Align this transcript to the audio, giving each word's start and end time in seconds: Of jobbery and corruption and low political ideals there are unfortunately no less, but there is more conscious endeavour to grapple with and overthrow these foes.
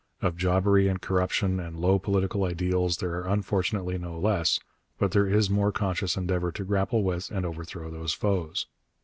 Of 0.19 0.35
jobbery 0.35 0.87
and 0.87 0.99
corruption 0.99 1.59
and 1.59 1.77
low 1.79 1.99
political 1.99 2.43
ideals 2.43 2.97
there 2.97 3.13
are 3.19 3.27
unfortunately 3.27 3.99
no 3.99 4.17
less, 4.17 4.59
but 4.97 5.11
there 5.11 5.27
is 5.27 5.47
more 5.47 5.71
conscious 5.71 6.17
endeavour 6.17 6.51
to 6.53 6.63
grapple 6.65 7.03
with 7.03 7.29
and 7.29 7.45
overthrow 7.45 7.91
these 7.91 8.11
foes. 8.13 8.65